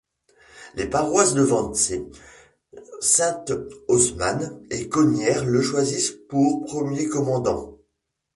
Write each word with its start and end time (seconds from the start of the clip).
Les 0.73 0.87
paroisses 0.87 1.35
de 1.35 1.43
Vancé, 1.43 2.03
Sainte-Osmane 3.01 4.59
et 4.71 4.89
Cogners 4.89 5.45
le 5.45 5.61
choisissent 5.61 6.17
pour 6.27 6.65
premier 6.65 7.05
commandant. 7.07 7.77